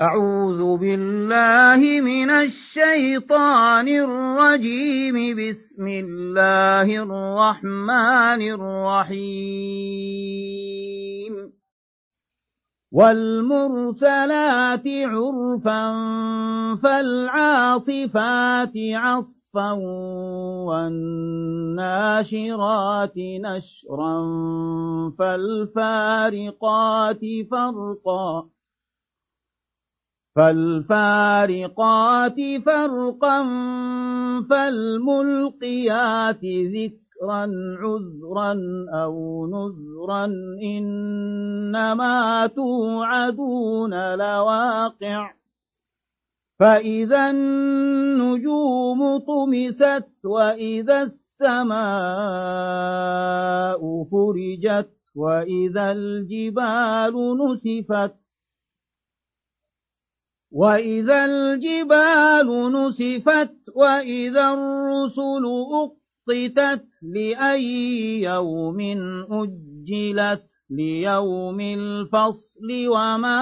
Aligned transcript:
أعوذ 0.00 0.76
بالله 0.76 2.00
من 2.00 2.30
الشيطان 2.30 3.88
الرجيم. 3.88 5.14
بسم 5.14 5.88
الله 5.88 6.82
الرحمن 6.82 8.42
الرحيم. 8.54 11.34
والمرسلات 12.92 14.86
عرفا 14.86 15.94
فالعاصفات 16.82 18.72
عصفا 18.94 19.72
والناشرات 20.66 23.18
نشرا 23.18 24.22
فالفارقات 25.18 27.20
فرقا 27.50 28.44
فالفارقات 30.36 32.36
فرقا 32.66 33.42
فالملقيات 34.50 36.44
ذكرا 36.44 37.50
عذرا 37.80 38.54
أو 39.04 39.46
نذرا 39.46 40.24
إنما 40.62 42.46
توعدون 42.46 44.14
لواقع. 44.14 45.30
فإذا 46.60 47.30
النجوم 47.30 49.18
طمست 49.18 50.24
وإذا 50.24 51.02
السماء 51.02 51.74
فرجت 54.04 54.90
وإذا 55.16 55.92
الجبال 55.92 57.36
نسفت 57.38 58.23
وإذا 60.54 61.24
الجبال 61.24 62.72
نسفت 62.72 63.54
وإذا 63.76 64.54
الرسل 64.54 65.44
أقطتت 65.74 66.86
لأي 67.02 68.22
يوم 68.22 68.80
أجلت 69.30 70.46
ليوم 70.70 71.60
الفصل 71.60 72.68
وما 72.86 73.40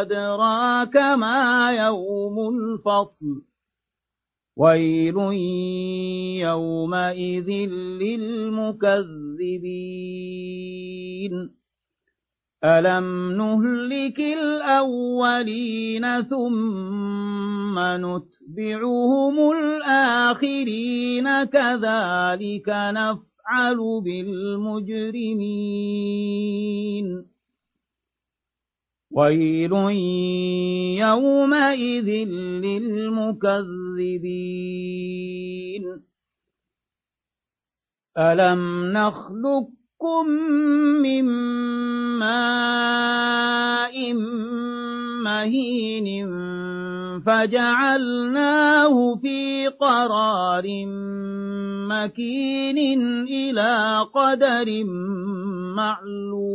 أدراك 0.00 0.96
ما 0.96 1.70
يوم 1.70 2.48
الفصل 2.48 3.42
ويل 4.56 5.16
يومئذ 6.42 7.50
للمكذبين 8.02 8.94
ألم 12.64 13.32
نهلك 13.36 14.20
الأولين 14.20 16.22
ثم 16.22 17.78
نتبعهم 17.78 19.50
الآخرين 19.52 21.44
كذلك 21.44 22.68
نفعل 22.68 24.00
بالمجرمين 24.04 25.44
ويل 29.10 29.72
يومئذ 30.98 32.08
للمكذبين 32.64 33.44
ألم 38.18 38.92
نخلق 38.92 39.68
خلقكم 40.04 40.28
من 41.02 41.24
ماء 42.18 43.96
مهين 45.24 46.30
فجعلناه 47.20 49.14
في 49.14 49.66
قرار 49.66 50.64
مكين 51.88 52.78
إلى 53.28 53.98
قدر 54.14 54.84
معلوم. 55.76 56.54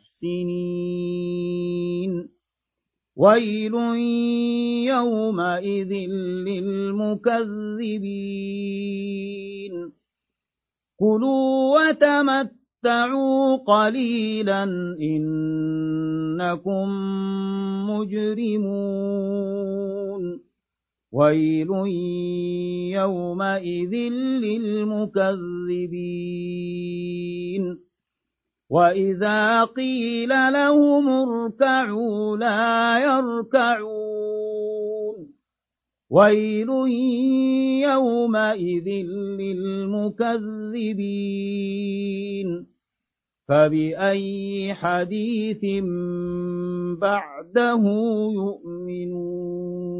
ويل 3.17 3.73
يومئذ 4.87 5.93
للمكذبين. 6.47 7.31
كلوا 10.97 11.89
وتمتعوا 11.89 12.61
تمتعوا 12.81 13.55
قليلا 13.55 14.63
إنكم 15.01 16.89
مجرمون. 17.89 18.91
ويل 21.11 21.69
يومئذ 22.91 23.93
للمكذبين. 24.41 25.51
وإذا 28.71 29.63
قيل 29.63 30.29
لهم 30.29 31.09
اركعوا 31.09 32.37
لا 32.37 32.99
يركعون 32.99 34.51
ويل 36.09 36.69
يومئذ 37.83 38.87
للمكذبين 39.39 40.41
فبأي 43.47 44.73
حديث 44.73 45.83
بعده 47.01 47.83
يؤمنون 48.33 49.90